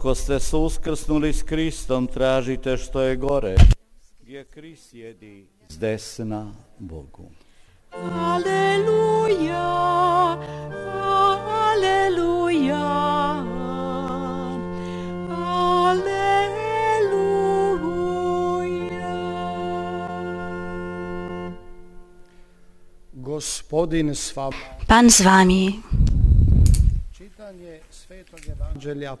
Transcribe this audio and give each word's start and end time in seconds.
ako 0.00 0.14
ste 0.14 0.40
se 0.40 0.56
uskrsnuli 0.56 1.32
s 1.32 1.42
Kristom, 1.42 2.06
tražite 2.06 2.76
što 2.76 3.00
je 3.00 3.16
gore, 3.16 3.54
gdje 4.20 4.44
Krist 4.44 4.90
sjedi 4.90 5.46
s 5.68 5.78
desna 5.78 6.52
Bogu. 6.78 7.30
Aleluja, 8.12 9.66
aleluja, 11.60 12.86
aleluja. 15.68 16.30
Gospodin 23.12 24.14
s 24.14 24.36
vama. 24.36 24.56
Pan 24.88 25.10
z 25.10 25.20
wami. 25.20 25.99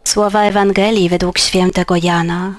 Słowa 0.04 0.42
Ewangelii 0.42 1.08
według 1.08 1.38
świętego 1.38 1.96
Jana. 1.96 2.54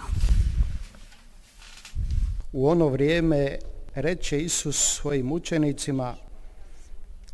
u 2.53 2.69
ono 2.69 2.89
vrijeme 2.89 3.57
reče 3.95 4.37
Isus 4.37 4.75
svojim 4.75 5.31
učenicima 5.31 6.15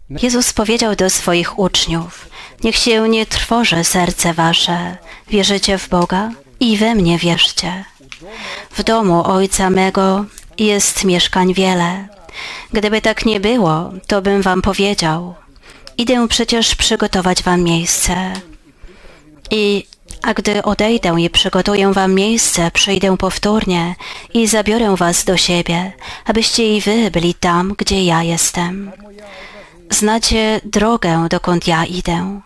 Jezus 0.09 0.53
powiedział 0.53 0.95
do 0.95 1.09
swoich 1.09 1.59
uczniów: 1.59 2.29
Niech 2.63 2.75
się 2.75 3.09
nie 3.09 3.25
trwoży 3.25 3.83
serce 3.83 4.33
wasze. 4.33 4.97
Wierzycie 5.29 5.77
w 5.77 5.89
Boga 5.89 6.31
i 6.59 6.77
we 6.77 6.95
mnie 6.95 7.17
wierzcie. 7.17 7.85
W 8.71 8.83
domu 8.83 9.23
Ojca 9.25 9.69
mego 9.69 10.25
jest 10.57 11.03
mieszkań 11.03 11.53
wiele. 11.53 12.07
Gdyby 12.73 13.01
tak 13.01 13.25
nie 13.25 13.39
było, 13.39 13.91
to 14.07 14.21
bym 14.21 14.41
wam 14.41 14.61
powiedział: 14.61 15.35
Idę 15.97 16.27
przecież 16.27 16.75
przygotować 16.75 17.43
wam 17.43 17.63
miejsce. 17.63 18.33
I 19.51 19.87
a 20.21 20.33
gdy 20.33 20.63
odejdę 20.63 21.15
i 21.21 21.29
przygotuję 21.29 21.93
wam 21.93 22.13
miejsce, 22.13 22.71
przyjdę 22.71 23.17
powtórnie 23.17 23.95
i 24.33 24.47
zabiorę 24.47 24.95
was 24.95 25.23
do 25.25 25.37
siebie, 25.37 25.93
abyście 26.25 26.77
i 26.77 26.81
wy 26.81 27.11
byli 27.11 27.33
tam, 27.33 27.75
gdzie 27.77 28.05
ja 28.05 28.23
jestem. 28.23 28.91
Znacie 29.89 30.61
drogę, 30.63 31.27
dokąd 31.29 31.67
ja 31.67 31.85
idę. 31.85 32.41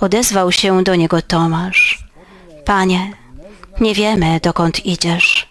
Odezwał 0.00 0.52
się 0.52 0.84
do 0.84 0.94
niego 0.94 1.22
Tomasz. 1.22 2.04
Panie, 2.64 3.12
nie 3.80 3.94
wiemy, 3.94 4.40
dokąd 4.42 4.86
idziesz. 4.86 5.48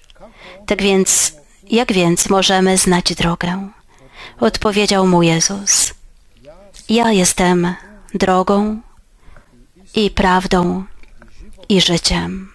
Tak 0.66 0.82
więc, 0.82 1.34
jak 1.70 1.94
więc 1.94 2.30
możemy 2.30 2.78
znać 2.78 3.16
drogę? 3.16 3.70
Odpowiedział 4.39 5.08
mu 5.08 5.23
Jezus. 5.23 5.94
Ja 6.89 7.12
jestem 7.12 7.76
drogą 8.14 8.82
i 9.96 10.10
prawdą 10.10 10.84
i 11.70 11.82
życiem. 11.82 12.52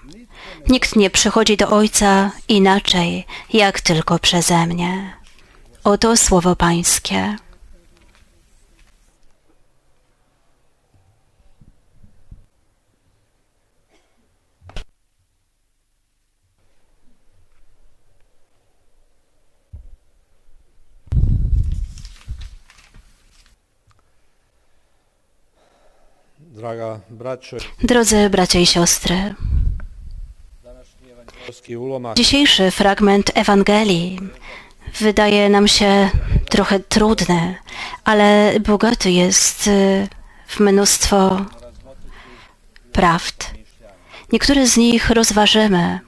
Nikt 0.68 0.96
nie 0.96 1.10
przychodzi 1.10 1.56
do 1.56 1.68
Ojca 1.68 2.30
inaczej, 2.48 3.26
jak 3.52 3.80
tylko 3.80 4.18
przeze 4.18 4.66
mnie. 4.66 5.16
Oto 5.84 6.16
słowo 6.16 6.56
Pańskie. 6.56 7.36
Drodzy 27.82 28.30
bracia 28.30 28.58
i 28.58 28.66
siostry, 28.66 29.34
dzisiejszy 32.16 32.70
fragment 32.70 33.30
Ewangelii 33.34 34.18
wydaje 35.00 35.48
nam 35.48 35.68
się 35.68 36.10
trochę 36.48 36.80
trudny, 36.80 37.56
ale 38.04 38.54
bogaty 38.60 39.10
jest 39.10 39.66
y, 39.66 40.08
w 40.46 40.60
mnóstwo 40.60 41.46
prawd. 42.92 43.50
Niektóre 44.32 44.66
z 44.66 44.76
nich 44.76 45.10
rozważymy. 45.10 46.00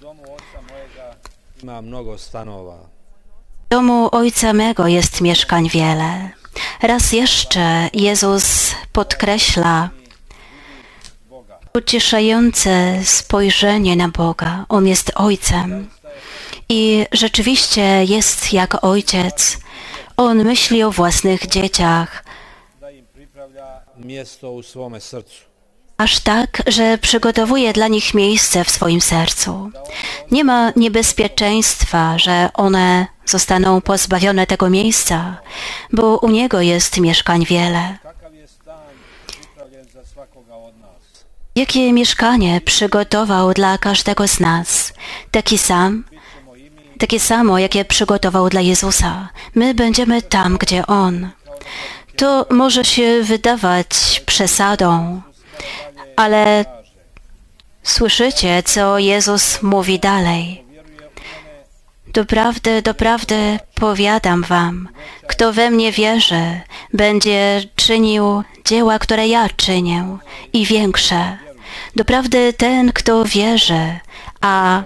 W 3.67 3.69
domu 3.71 4.09
Ojca 4.13 4.53
mego 4.53 4.89
jest 4.89 5.21
mieszkań 5.21 5.69
wiele. 5.69 6.31
Raz 6.83 7.13
jeszcze 7.13 7.91
Jezus 7.93 8.75
podkreśla 8.93 9.91
ucieszające 11.75 12.99
spojrzenie 13.05 13.97
na 13.97 14.09
Boga. 14.09 14.67
On 14.69 14.87
jest 14.87 15.13
Ojcem 15.15 15.89
i 16.69 17.07
rzeczywiście 17.13 18.05
jest 18.05 18.53
jak 18.53 18.85
Ojciec. 18.85 19.59
On 20.17 20.45
myśli 20.45 20.83
o 20.83 20.91
własnych 20.91 21.47
dzieciach, 21.47 22.25
aż 26.03 26.21
tak, 26.21 26.63
że 26.67 26.99
przygotowuje 26.99 27.73
dla 27.73 27.89
nich 27.89 28.15
miejsce 28.15 28.65
w 28.65 28.71
swoim 28.71 29.01
sercu. 29.01 29.71
Nie 30.31 30.45
ma 30.45 30.73
niebezpieczeństwa, 30.77 32.19
że 32.19 32.49
one 32.55 33.07
zostaną 33.27 33.81
pozbawione 33.81 34.47
tego 34.47 34.71
miejsca, 34.71 35.41
bo 35.93 36.19
u 36.19 36.29
Niego 36.29 36.61
jest 36.61 37.01
mieszkań 37.01 37.45
wiele. 37.45 37.99
Jakie 41.55 41.93
mieszkanie 41.93 42.61
przygotował 42.61 43.55
dla 43.55 43.79
każdego 43.79 44.29
z 44.29 44.41
nas? 44.41 44.93
Taki 45.31 45.59
sam, 45.59 46.05
takie 46.99 47.21
samo, 47.21 47.59
jakie 47.59 47.85
przygotował 47.85 48.49
dla 48.49 48.61
Jezusa. 48.61 49.29
My 49.55 49.75
będziemy 49.75 50.23
tam, 50.23 50.59
gdzie 50.59 50.87
On. 50.87 51.31
To 52.17 52.47
może 52.51 52.85
się 52.85 53.23
wydawać 53.23 54.23
przesadą, 54.27 55.23
ale 56.17 56.65
słyszycie, 57.83 58.63
co 58.63 58.99
Jezus 58.99 59.63
mówi 59.63 59.99
dalej. 59.99 60.65
Doprawdy, 62.13 62.83
doprawdy 62.83 63.59
powiadam 63.75 64.43
wam, 64.43 64.89
kto 65.27 65.53
we 65.53 65.71
mnie 65.71 65.93
wierzy, 65.93 66.61
będzie 66.95 67.65
czynił 67.77 68.43
dzieła, 68.65 68.99
które 68.99 69.29
ja 69.29 69.49
czynię 69.49 70.19
i 70.53 70.67
większe. 70.67 71.39
Doprawdy 71.97 72.53
ten, 72.53 72.93
kto 72.93 73.25
wierzy, 73.25 73.99
a 74.41 74.83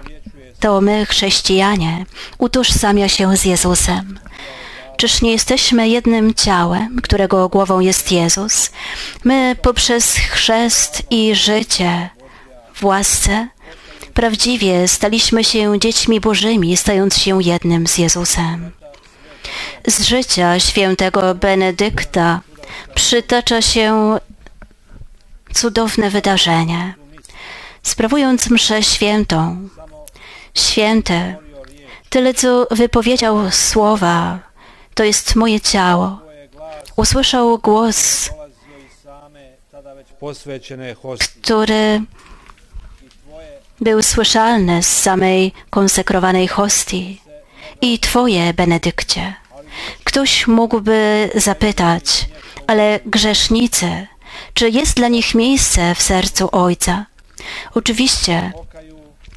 to 0.59 0.81
my, 0.81 1.05
chrześcijanie, 1.05 2.05
utożsamia 2.37 3.09
się 3.09 3.37
z 3.37 3.45
Jezusem. 3.45 4.19
Czyż 4.97 5.21
nie 5.21 5.31
jesteśmy 5.31 5.89
jednym 5.89 6.33
ciałem, 6.33 7.01
którego 7.03 7.49
głową 7.49 7.79
jest 7.79 8.11
Jezus? 8.11 8.71
My 9.23 9.55
poprzez 9.61 10.15
chrzest 10.15 11.03
i 11.09 11.35
życie 11.35 12.09
w 12.73 12.85
łasce 12.85 13.47
prawdziwie 14.17 14.87
staliśmy 14.87 15.43
się 15.43 15.79
dziećmi 15.79 16.19
Bożymi, 16.19 16.77
stając 16.77 17.17
się 17.17 17.43
jednym 17.43 17.87
z 17.87 17.97
Jezusem. 17.97 18.71
Z 19.87 20.01
życia 20.01 20.59
świętego 20.59 21.35
Benedykta 21.35 22.41
przytacza 22.95 23.61
się 23.61 24.17
cudowne 25.53 26.09
wydarzenie. 26.09 26.95
Sprawując 27.83 28.49
mszę 28.49 28.83
świętą, 28.83 29.69
święte, 30.53 31.35
tyle 32.09 32.33
co 32.33 32.67
wypowiedział 32.71 33.51
słowa, 33.51 34.39
to 34.93 35.03
jest 35.03 35.35
moje 35.35 35.61
ciało. 35.61 36.19
Usłyszał 36.95 37.57
głos, 37.57 38.29
który 41.41 42.01
był 43.81 44.01
słyszalny 44.01 44.83
z 44.83 44.87
samej 44.87 45.53
konsekrowanej 45.69 46.47
hostii. 46.47 47.21
I 47.81 47.99
Twoje, 47.99 48.53
Benedykcie. 48.53 49.33
Ktoś 50.03 50.47
mógłby 50.47 51.29
zapytać, 51.35 52.25
ale 52.67 52.99
grzesznicy, 53.05 54.07
czy 54.53 54.69
jest 54.69 54.95
dla 54.95 55.07
nich 55.07 55.35
miejsce 55.35 55.95
w 55.95 56.01
sercu 56.01 56.49
Ojca? 56.51 57.05
Oczywiście, 57.73 58.51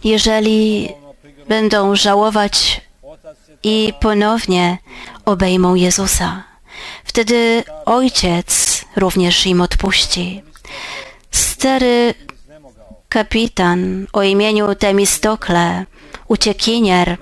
jeżeli 0.05 0.89
będą 1.49 1.97
żałować 1.97 2.81
i 3.63 3.93
ponownie 4.01 4.79
obejmą 5.25 5.75
Jezusa, 5.75 6.45
wtedy 7.05 7.65
Ojciec 7.87 8.85
również 8.97 9.47
im 9.47 9.61
odpuści. 9.61 10.43
Stary 11.31 12.15
kapitan 13.11 14.07
o 14.13 14.23
imieniu 14.23 14.75
Temistokle, 14.75 15.85
uciekinier, 16.29 17.17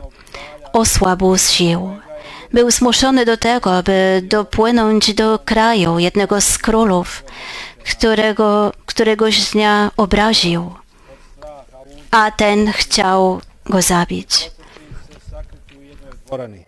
osłabł 0.72 1.38
z 1.38 1.50
sił. 1.50 1.96
Był 2.52 2.70
zmuszony 2.70 3.24
do 3.24 3.36
tego, 3.36 3.82
by 3.82 4.22
dopłynąć 4.24 5.14
do 5.14 5.38
kraju 5.38 5.98
jednego 5.98 6.40
z 6.40 6.58
królów, 6.58 7.24
którego 7.84 8.72
któregoś 8.86 9.50
dnia 9.50 9.90
obraził. 9.96 10.74
a 12.10 12.30
ten 12.30 12.72
chciał 12.72 13.40
go 13.66 13.82
zabić. 13.82 14.50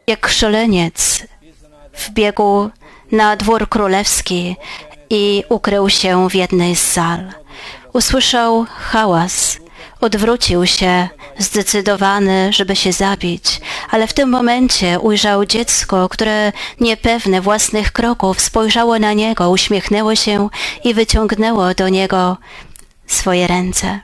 Jak 0.06 0.28
szaleniec 0.28 1.26
wbiegł 2.06 2.70
na 3.12 3.36
dwór 3.36 3.68
królewski 3.68 4.56
i 5.10 5.44
ukrył 5.48 5.90
się 5.90 6.28
w 6.28 6.34
jednej 6.34 6.76
z 6.76 6.92
sal. 6.92 7.32
Usłyszał 7.92 8.66
hałas, 8.78 9.58
odwrócił 10.00 10.66
się, 10.66 11.08
zdecydowany, 11.38 12.52
żeby 12.52 12.76
się 12.76 12.92
zabić, 12.92 13.60
ale 13.90 14.06
w 14.06 14.12
tym 14.12 14.28
momencie 14.28 15.00
ujrzał 15.00 15.44
dziecko, 15.44 16.08
które 16.08 16.52
niepewne 16.80 17.40
własnych 17.40 17.92
kroków 17.92 18.40
spojrzało 18.40 18.98
na 18.98 19.12
niego, 19.12 19.50
uśmiechnęło 19.50 20.14
się 20.14 20.48
i 20.84 20.94
wyciągnęło 20.94 21.74
do 21.74 21.88
niego 21.88 22.36
swoje 23.06 23.46
ręce. 23.46 24.00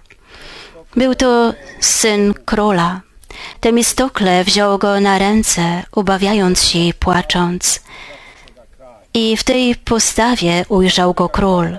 Był 0.97 1.15
to 1.15 1.55
syn 1.81 2.35
króla. 2.45 3.01
Temistokle 3.61 4.45
wziął 4.45 4.79
go 4.79 5.01
na 5.01 5.19
ręce, 5.19 5.83
ubawiając 5.95 6.65
się 6.65 6.79
i 6.79 6.95
płacząc. 6.95 7.81
I 9.15 9.37
w 9.37 9.45
tej 9.45 9.77
postawie 9.77 10.65
ujrzał 10.69 11.15
go 11.15 11.29
król. 11.29 11.79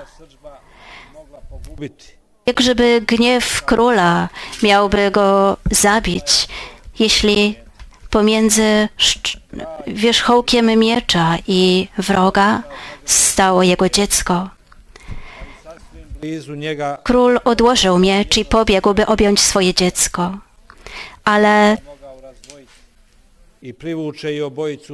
Jak 2.45 2.62
żeby 2.62 3.01
gniew 3.07 3.63
króla 3.65 4.29
miałby 4.63 5.12
go 5.12 5.57
zabić, 5.71 6.47
jeśli 7.00 7.56
pomiędzy 8.09 8.89
wierzchołkiem 9.88 10.65
miecza 10.65 11.35
i 11.47 11.88
wroga 11.97 12.63
stało 13.06 13.63
jego 13.63 13.89
dziecko. 13.89 14.50
Król 17.03 17.39
odłożył 17.44 18.00
miecz 18.00 18.38
i 18.38 18.45
pobiegł, 18.45 18.94
by 18.94 19.06
objąć 19.06 19.39
swoje 19.39 19.73
dziecko. 19.73 20.38
Ale 21.23 21.77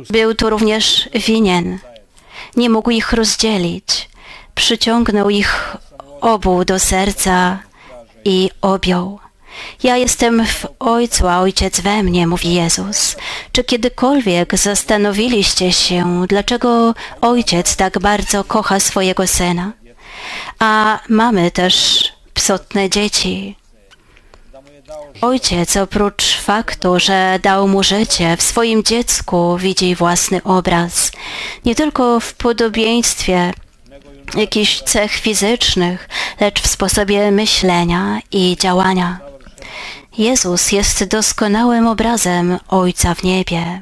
Był 0.10 0.36
tu 0.36 0.50
również 0.50 1.10
winien. 1.14 1.80
Nie 2.56 2.70
mógł 2.70 2.92
ich 2.92 3.14
rozdzielić. 3.14 4.10
Przyciągnął 4.56 5.30
ich 5.30 5.78
obu 6.24 6.66
do 6.66 6.80
serca 6.80 7.60
i 8.26 8.50
objął. 8.62 9.20
Ja 9.84 9.98
jestem 9.98 10.46
w 10.46 10.66
Ojcu, 10.80 11.28
a 11.28 11.40
Ojciec 11.40 11.80
we 11.80 12.04
mnie, 12.04 12.28
mówi 12.28 12.54
Jezus. 12.54 13.16
Czy 13.52 13.64
kiedykolwiek 13.64 14.58
zastanowiliście 14.58 15.74
się, 15.74 16.26
dlaczego 16.30 16.94
Ojciec 17.22 17.76
tak 17.76 18.00
bardzo 18.00 18.44
kocha 18.44 18.80
swojego 18.80 19.28
Syna? 19.28 19.72
A 20.60 21.00
mamy 21.10 21.52
też 21.52 22.04
psotne 22.34 22.90
dzieci. 22.90 23.56
Ojciec 25.22 25.78
oprócz 25.78 26.38
faktu, 26.38 27.00
że 27.00 27.40
dał 27.42 27.68
mu 27.68 27.84
życie, 27.84 28.38
w 28.38 28.42
swoim 28.42 28.84
dziecku 28.84 29.58
widzi 29.58 29.96
własny 29.96 30.44
obraz. 30.44 31.12
Nie 31.66 31.76
tylko 31.76 32.20
w 32.20 32.34
podobieństwie 32.34 33.54
jakichś 34.36 34.82
cech 34.82 35.12
fizycznych, 35.12 36.10
lecz 36.40 36.62
w 36.62 36.68
sposobie 36.68 37.32
myślenia 37.32 38.20
i 38.32 38.58
działania. 38.60 39.20
Jezus 40.18 40.72
jest 40.72 41.04
doskonałym 41.04 41.88
obrazem 41.88 42.60
Ojca 42.68 43.16
w 43.16 43.24
niebie. 43.24 43.82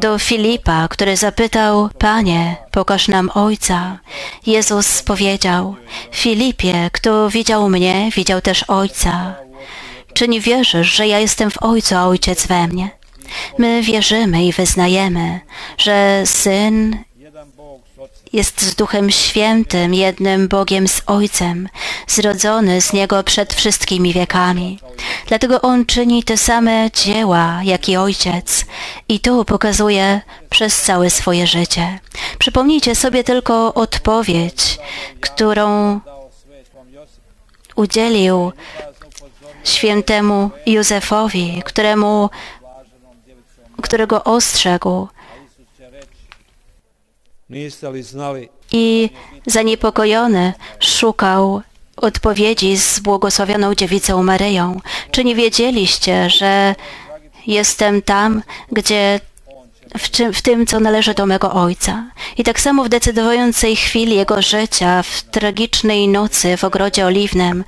Do 0.00 0.18
Filipa, 0.18 0.88
który 0.88 1.16
zapytał, 1.16 1.88
Panie, 1.98 2.56
pokaż 2.70 3.08
nam 3.08 3.30
Ojca. 3.34 3.98
Jezus 4.46 5.02
powiedział, 5.02 5.76
Filipie, 6.12 6.90
kto 6.92 7.30
widział 7.30 7.68
mnie, 7.68 8.10
widział 8.14 8.40
też 8.40 8.64
Ojca. 8.68 9.34
Czy 10.14 10.28
nie 10.28 10.40
wierzysz, 10.40 10.94
że 10.94 11.06
ja 11.06 11.18
jestem 11.18 11.50
w 11.50 11.62
Ojcu, 11.62 11.96
a 11.96 12.04
Ojciec 12.04 12.46
we 12.46 12.66
mnie? 12.66 12.90
My 13.58 13.82
wierzymy 13.82 14.44
i 14.44 14.52
wyznajemy, 14.52 15.40
że 15.78 16.22
Syn 16.24 17.04
jest 18.32 18.62
z 18.62 18.74
Duchem 18.74 19.10
Świętym, 19.10 19.94
jednym 19.94 20.48
Bogiem 20.48 20.88
z 20.88 21.02
Ojcem, 21.06 21.68
zrodzony 22.06 22.80
z 22.80 22.92
Niego 22.92 23.22
przed 23.22 23.54
wszystkimi 23.54 24.12
wiekami. 24.12 24.78
Dlatego 25.26 25.60
On 25.60 25.86
czyni 25.86 26.24
te 26.24 26.36
same 26.36 26.90
dzieła, 26.90 27.60
jak 27.64 27.88
i 27.88 27.96
Ojciec 27.96 28.64
i 29.08 29.20
to 29.20 29.44
pokazuje 29.44 30.20
przez 30.50 30.82
całe 30.82 31.10
swoje 31.10 31.46
życie. 31.46 31.98
Przypomnijcie 32.38 32.94
sobie 32.94 33.24
tylko 33.24 33.74
odpowiedź, 33.74 34.78
którą 35.20 36.00
udzielił 37.76 38.52
świętemu 39.64 40.50
Józefowi, 40.66 41.62
któremu, 41.64 42.30
którego 43.82 44.24
ostrzegł 44.24 45.08
i 48.72 49.10
zaniepokojony 49.46 50.52
szukał 50.80 51.62
odpowiedzi 51.96 52.76
z 52.76 53.00
błogosławioną 53.00 53.74
dziewicą 53.74 54.22
Maryją. 54.22 54.80
Czy 55.10 55.24
nie 55.24 55.34
wiedzieliście, 55.34 56.30
że 56.30 56.74
jestem 57.46 58.02
tam, 58.02 58.42
gdzie 58.72 59.20
w, 59.98 60.10
czym, 60.10 60.32
w 60.32 60.42
tym, 60.42 60.66
co 60.66 60.80
należy 60.80 61.14
do 61.14 61.26
mego 61.26 61.52
Ojca. 61.52 62.04
I 62.38 62.44
tak 62.44 62.60
samo 62.60 62.84
w 62.84 62.88
decydującej 62.88 63.76
chwili 63.76 64.16
jego 64.16 64.42
życia, 64.42 65.02
w 65.02 65.22
tragicznej 65.22 66.08
nocy 66.08 66.56
w 66.56 66.64
ogrodzie 66.64 67.06
oliwnym, 67.06 67.64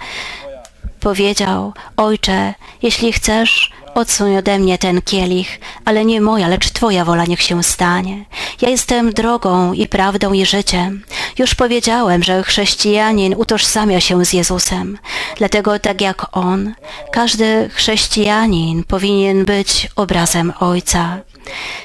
powiedział, 1.00 1.72
Ojcze, 1.96 2.54
jeśli 2.82 3.12
chcesz, 3.12 3.72
odsuń 3.94 4.36
ode 4.36 4.58
mnie 4.58 4.78
ten 4.78 5.02
kielich, 5.02 5.60
ale 5.84 6.04
nie 6.04 6.20
moja, 6.20 6.48
lecz 6.48 6.70
Twoja 6.70 7.04
wola 7.04 7.24
niech 7.24 7.42
się 7.42 7.62
stanie. 7.62 8.24
Ja 8.60 8.68
jestem 8.68 9.12
drogą 9.12 9.72
i 9.72 9.86
prawdą 9.86 10.32
i 10.32 10.46
życiem. 10.46 11.04
Już 11.38 11.54
powiedziałem, 11.54 12.22
że 12.22 12.42
chrześcijanin 12.42 13.34
utożsamia 13.34 14.00
się 14.00 14.24
z 14.24 14.32
Jezusem. 14.32 14.98
Dlatego 15.36 15.78
tak 15.78 16.00
jak 16.00 16.26
On, 16.32 16.74
każdy 17.12 17.70
chrześcijanin 17.72 18.84
powinien 18.84 19.44
być 19.44 19.88
obrazem 19.96 20.52
Ojca. 20.60 21.18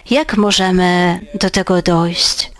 Jak 0.10 0.38
możemy 0.38 1.20
do 1.34 1.50
tego 1.50 1.82
dojść? 1.82 2.52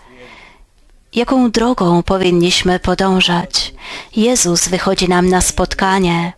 Jaką 1.14 1.50
drogą 1.50 2.02
powinniśmy 2.02 2.78
podążać? 2.78 3.74
Jezus 4.16 4.68
wychodzi 4.68 5.08
nam 5.08 5.28
na 5.28 5.40
spotkanie 5.40 6.32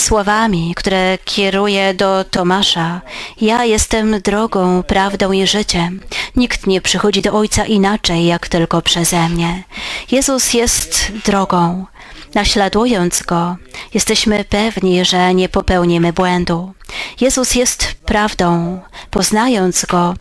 słowami, 0.00 0.74
które 0.74 1.18
kieruje 1.24 1.94
do 1.94 2.24
Tomasza. 2.24 3.00
Ja 3.40 3.64
jestem 3.64 4.20
drogą, 4.20 4.82
prawdą 4.82 5.32
i 5.32 5.46
życiem. 5.46 6.00
Nikt 6.36 6.66
nie 6.66 6.80
przychodzi 6.80 7.22
do 7.22 7.32
Ojca 7.32 7.64
inaczej, 7.64 8.26
jak 8.26 8.48
tylko 8.48 8.82
przeze 8.82 9.28
mnie. 9.28 9.64
Jezus 10.10 10.54
jest 10.54 11.12
drogą. 11.24 11.86
Naśladując 12.34 13.22
Go, 13.22 13.56
jesteśmy 13.94 14.44
pewni, 14.44 15.04
że 15.04 15.34
nie 15.34 15.48
popełnimy 15.48 16.12
błędu. 16.12 16.72
Jezus 17.20 17.54
jest 17.54 17.94
prawdą. 18.04 18.80
Poznając 19.10 19.84
Go, 19.84 20.14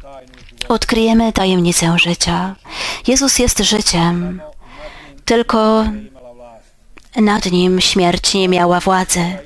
odkryjemy 0.67 1.33
tajemnicę 1.33 1.99
życia. 1.99 2.55
Jezus 3.07 3.39
jest 3.39 3.59
życiem. 3.59 4.41
Tylko 5.25 5.85
nad 7.15 7.51
nim 7.51 7.81
śmierć 7.81 8.33
nie 8.33 8.49
miała 8.49 8.79
władzy. 8.79 9.37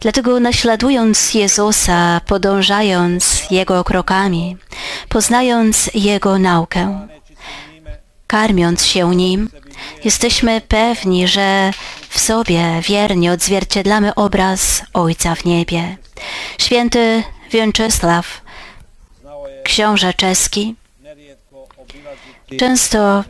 Dlatego 0.00 0.40
naśladując 0.40 1.34
Jezusa, 1.34 2.20
podążając 2.26 3.50
Jego 3.50 3.84
krokami, 3.84 4.56
poznając 5.08 5.90
Jego 5.94 6.38
naukę, 6.38 7.08
karmiąc 8.26 8.86
się 8.86 9.14
Nim, 9.14 9.50
jesteśmy 10.04 10.60
pewni, 10.60 11.28
że 11.28 11.70
w 12.08 12.20
sobie 12.20 12.80
wiernie 12.88 13.32
odzwierciedlamy 13.32 14.14
obraz 14.14 14.82
Ojca 14.92 15.34
w 15.34 15.44
niebie. 15.44 15.96
Święty 16.58 17.22
Więczysław, 17.50 18.40
książę 19.64 20.14
czeski, 20.14 20.74
często 22.58 23.24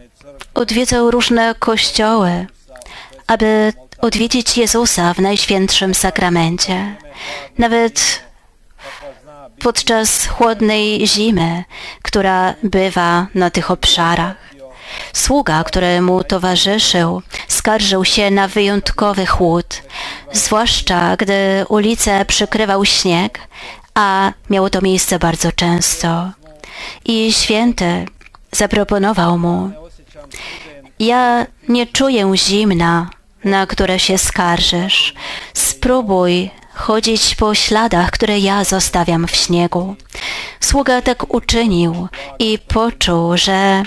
odwiedzał 0.55 1.11
różne 1.11 1.55
kościoły, 1.59 2.47
aby 3.27 3.73
odwiedzić 4.05 4.59
Jezusa 4.59 5.15
w 5.15 5.19
Najświętszym 5.19 5.95
Sakramencie. 5.95 6.97
Nawet 7.59 8.23
podczas 9.59 10.27
chłodnej 10.27 11.07
zimy, 11.07 11.65
która 12.03 12.55
bywa 12.63 13.27
na 13.35 13.51
tych 13.51 13.71
obszarach. 13.71 14.37
Sługa, 15.13 15.65
który 15.65 16.01
mu 16.01 16.25
towarzyszył, 16.25 17.23
skarżył 17.49 18.05
się 18.05 18.31
na 18.31 18.49
wyjątkowy 18.49 19.27
chłód, 19.27 19.83
zwłaszcza 20.33 21.17
gdy 21.17 21.65
ulicę 21.69 22.25
przykrywał 22.25 22.85
śnieg, 22.85 23.41
a 23.95 24.33
miało 24.51 24.71
to 24.71 24.81
miejsce 24.81 25.19
bardzo 25.19 25.53
często. 25.53 26.31
I 27.05 27.33
święty 27.33 28.07
zaproponował 28.53 29.39
mu, 29.39 29.71
ja 30.99 31.47
nie 31.69 31.87
czuję 31.87 32.33
zimna 32.37 33.11
na 33.45 33.67
które 33.67 33.99
się 33.99 34.19
skarżysz. 34.19 35.15
Spróbuj 35.55 36.51
chodzić 36.75 37.35
po 37.35 37.55
śladach, 37.55 38.11
które 38.11 38.39
ja 38.39 38.65
zostawiam 38.65 39.27
w 39.27 39.37
śniegu. 39.37 39.97
Sługa 40.61 41.03
tak 41.03 41.35
uczynił 41.35 42.09
i 42.39 42.59
poczuł, 42.59 43.37
że 43.37 43.83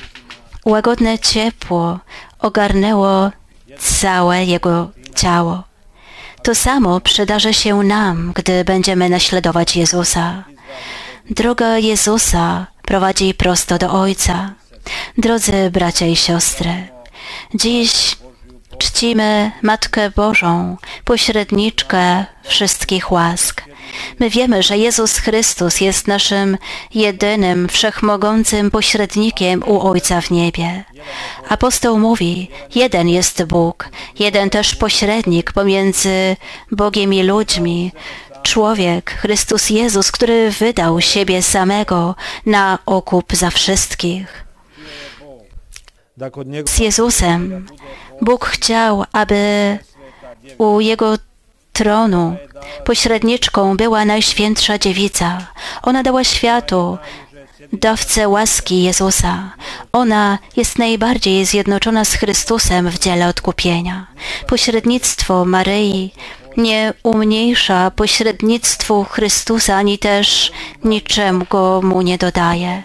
łagodne 0.65 1.19
ciepło 1.19 1.99
ogarnęło 2.39 3.31
całe 3.79 4.45
jego 4.45 4.89
ciało. 5.15 5.63
To 6.43 6.55
samo 6.55 7.01
przydarzy 7.01 7.53
się 7.53 7.75
nam, 7.83 8.31
gdy 8.35 8.63
będziemy 8.63 9.09
naśladować 9.09 9.75
Jezusa. 9.75 10.43
Droga 11.29 11.77
Jezusa 11.77 12.67
prowadzi 12.81 13.33
prosto 13.33 13.77
do 13.77 13.91
Ojca. 13.91 14.53
Drodzy 15.17 15.69
bracia 15.71 16.05
i 16.05 16.15
siostry, 16.15 16.87
dziś 17.55 18.16
czcimy 18.77 19.51
Matkę 19.61 20.11
Bożą, 20.11 20.77
pośredniczkę 21.05 22.25
wszystkich 22.43 23.11
łask. 23.11 23.63
My 24.19 24.29
wiemy, 24.29 24.63
że 24.63 24.77
Jezus 24.77 25.17
Chrystus 25.17 25.81
jest 25.81 26.07
naszym 26.07 26.57
jedynym, 26.93 27.67
wszechmogącym 27.67 28.71
pośrednikiem 28.71 29.63
u 29.65 29.87
Ojca 29.87 30.21
w 30.21 30.31
niebie. 30.31 30.83
Apostoł 31.49 31.99
mówi, 31.99 32.49
jeden 32.75 33.09
jest 33.09 33.43
Bóg, 33.43 33.89
jeden 34.19 34.49
też 34.49 34.75
pośrednik 34.75 35.51
pomiędzy 35.51 36.35
Bogiem 36.71 37.13
i 37.13 37.23
ludźmi, 37.23 37.91
człowiek, 38.43 39.11
Chrystus 39.11 39.69
Jezus, 39.69 40.11
który 40.11 40.51
wydał 40.51 41.01
siebie 41.01 41.41
samego 41.41 42.15
na 42.45 42.79
okup 42.85 43.33
za 43.33 43.49
wszystkich. 43.49 44.46
Tak 46.19 46.33
Z 46.65 46.79
Jezusem 46.79 47.65
Bóg 48.21 48.45
chciał, 48.45 49.03
aby 49.11 49.77
u 50.57 50.79
Jego 50.79 51.17
tronu 51.73 52.37
pośredniczką 52.85 53.77
była 53.77 54.05
Najświętsza 54.05 54.77
Dziewica. 54.77 55.47
Ona 55.83 56.03
dała 56.03 56.23
światu 56.23 56.97
dawcę 57.73 58.29
łaski 58.29 58.83
Jezusa. 58.83 59.53
Ona 59.93 60.39
jest 60.55 60.79
najbardziej 60.79 61.45
zjednoczona 61.45 62.05
z 62.05 62.13
Chrystusem 62.13 62.89
w 62.89 62.99
dziele 62.99 63.27
odkupienia. 63.27 64.07
Pośrednictwo 64.47 65.45
Maryi 65.45 66.13
nie 66.57 66.93
umniejsza 67.03 67.91
pośrednictwu 67.91 69.03
Chrystusa, 69.03 69.75
ani 69.75 69.99
też 69.99 70.51
niczemu 70.83 71.45
go 71.49 71.81
mu 71.83 72.01
nie 72.01 72.17
dodaje. 72.17 72.83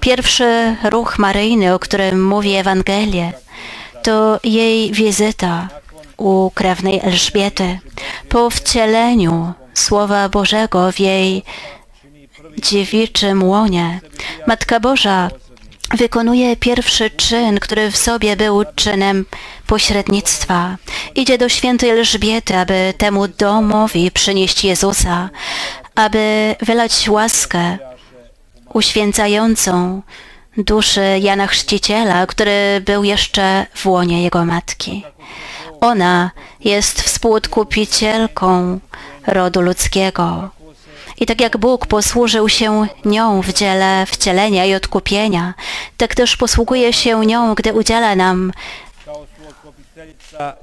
Pierwszy 0.00 0.76
ruch 0.84 1.18
Maryjny, 1.18 1.74
o 1.74 1.78
którym 1.78 2.26
mówi 2.26 2.54
Ewangelie, 2.54 3.32
to 4.02 4.40
jej 4.44 4.92
wizyta 4.92 5.68
u 6.16 6.50
krewnej 6.50 7.00
Elżbiety. 7.02 7.78
Po 8.28 8.50
wcieleniu 8.50 9.52
Słowa 9.74 10.28
Bożego 10.28 10.92
w 10.92 11.00
jej 11.00 11.42
dziewiczym 12.58 13.42
łonie, 13.42 14.00
Matka 14.46 14.80
Boża 14.80 15.30
wykonuje 15.96 16.56
pierwszy 16.56 17.10
czyn, 17.10 17.60
który 17.60 17.90
w 17.90 17.96
sobie 17.96 18.36
był 18.36 18.64
czynem 18.74 19.24
pośrednictwa. 19.66 20.76
Idzie 21.14 21.38
do 21.38 21.48
świętej 21.48 21.90
Elżbiety, 21.90 22.56
aby 22.56 22.94
temu 22.98 23.28
domowi 23.28 24.10
przynieść 24.10 24.64
Jezusa, 24.64 25.30
aby 25.94 26.56
wylać 26.60 27.08
łaskę 27.08 27.78
uświęcającą 28.74 30.02
duszy 30.56 31.18
Jana 31.20 31.46
Chrzciciela, 31.46 32.26
który 32.26 32.82
był 32.84 33.04
jeszcze 33.04 33.66
w 33.74 33.86
łonie 33.86 34.22
jego 34.22 34.44
matki. 34.44 35.04
Ona 35.80 36.30
jest 36.60 37.02
współodkupicielką 37.02 38.80
rodu 39.26 39.60
ludzkiego. 39.60 40.50
I 41.20 41.26
tak 41.26 41.40
jak 41.40 41.56
Bóg 41.56 41.86
posłużył 41.86 42.48
się 42.48 42.86
nią 43.04 43.42
w 43.42 43.52
dziele 43.52 44.06
wcielenia 44.06 44.64
i 44.64 44.74
odkupienia, 44.74 45.54
tak 45.96 46.14
też 46.14 46.36
posługuje 46.36 46.92
się 46.92 47.26
nią, 47.26 47.54
gdy 47.54 47.72
udziela 47.72 48.16
nam 48.16 48.52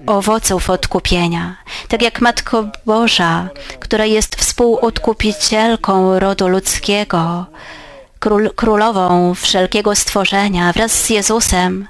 owoców 0.07 0.69
odkupienia. 0.69 1.55
Tak 1.87 2.01
jak 2.01 2.21
Matko 2.21 2.65
Boża, 2.85 3.49
która 3.79 4.05
jest 4.05 4.35
współodkupicielką 4.35 6.19
rodu 6.19 6.47
ludzkiego, 6.47 7.45
król, 8.21 8.49
królową 8.55 9.35
wszelkiego 9.35 9.95
stworzenia, 9.95 10.73
wraz 10.73 10.91
z 10.91 11.09
Jezusem 11.09 11.87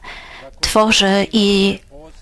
tworzy 0.61 1.27
i 1.31 1.79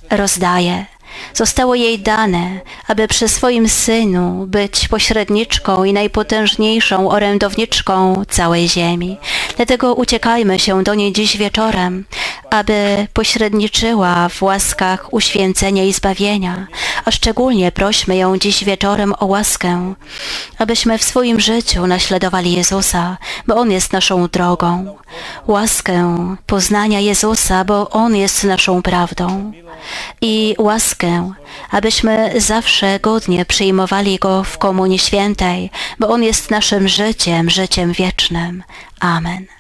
rozdaje. 0.10 0.86
Zostało 1.34 1.75
jej 1.75 2.00
dane, 2.00 2.60
aby 2.88 3.08
przy 3.08 3.28
swoim 3.28 3.70
Synu 3.70 4.46
być 4.48 4.88
pośredniczką 4.88 5.84
i 5.84 5.94
najpotężniejszą 5.94 7.10
orędowniczką 7.10 8.24
całej 8.30 8.70
ziemi. 8.70 9.18
Dlatego 9.56 9.94
uciekajmy 9.94 10.60
się 10.60 10.84
do 10.84 10.96
niej 10.96 11.13
dziś 11.13 11.38
wieczorem, 11.38 12.06
aby 12.50 13.08
pośredniczyła 13.13 14.30
w 14.30 14.42
łaskach 14.42 15.13
uświęcenia 15.13 15.84
i 15.84 15.94
zbawienia, 15.94 16.68
a 17.10 17.12
szczególnie 17.12 17.72
prośmy 17.72 18.16
ją 18.16 18.38
dziś 18.38 18.63
wieczorem 18.63 19.13
o 19.20 19.25
łaskę, 19.25 19.94
abyśmy 20.58 20.98
w 20.98 21.04
swoim 21.04 21.39
życiu 21.39 21.88
naśladowali 21.88 22.51
Jezusa, 22.51 23.18
bo 23.48 23.56
On 23.56 23.72
jest 23.72 23.94
naszą 23.94 24.28
drogą. 24.28 24.98
Łaskę 25.48 26.18
poznania 26.46 27.00
Jezusa, 27.00 27.66
bo 27.66 27.89
On 27.89 28.16
jest 28.16 28.44
naszą 28.44 28.82
prawdą. 28.82 29.51
I 30.22 30.56
łaskę, 30.60 31.34
abyśmy 31.72 32.34
zawsze 32.42 33.00
godnie 33.00 33.46
przyjmowali 33.46 34.20
Go 34.20 34.44
w 34.44 34.58
Komunii 34.58 35.00
Świętej, 35.00 35.72
bo 36.00 36.08
On 36.08 36.24
jest 36.24 36.51
naszym 36.51 36.88
życiem, 36.88 37.50
życiem 37.50 37.94
wiecznym. 37.94 38.63
Amen. 39.00 39.59